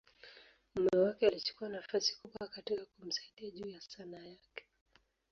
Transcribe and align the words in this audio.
mume 0.75 0.97
wake 1.07 1.27
alichukua 1.27 1.69
nafasi 1.69 2.17
kubwa 2.21 2.47
katika 2.47 2.85
kumsaidia 2.85 3.51
juu 3.51 3.67
ya 3.69 3.81
Sanaa 3.81 4.23
yake. 4.25 4.65